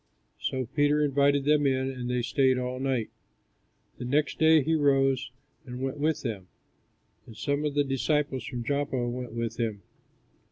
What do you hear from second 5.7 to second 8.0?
went with them, and some of the